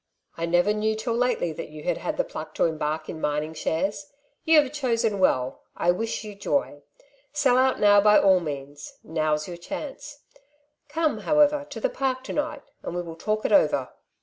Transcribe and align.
I 0.35 0.47
never 0.47 0.73
knew 0.73 0.95
till 0.95 1.13
lately 1.13 1.53
that 1.53 1.69
you 1.69 1.83
had 1.83 1.97
had 1.99 2.17
the 2.17 2.23
pluck 2.23 2.55
to 2.55 2.65
embark 2.65 3.07
in 3.07 3.21
mining 3.21 3.53
shares. 3.53 4.07
You 4.43 4.59
have 4.59 4.71
chosen 4.73 5.19
well; 5.19 5.61
I 5.77 5.91
wish 5.91 6.23
you 6.23 6.33
joy. 6.33 6.81
Sell 7.33 7.55
out 7.55 7.79
now 7.79 8.01
by 8.01 8.17
all 8.17 8.39
means; 8.39 8.97
now's 9.03 9.47
your 9.47 9.57
chance. 9.57 10.21
Come, 10.89 11.19
how 11.19 11.37
ever, 11.37 11.65
to 11.65 11.79
the 11.79 11.87
Park 11.89 12.23
to 12.23 12.33
night, 12.33 12.63
and 12.81 12.95
we 12.95 13.03
will 13.03 13.15
talk 13.15 13.45
it 13.45 13.51
over." 13.51 13.89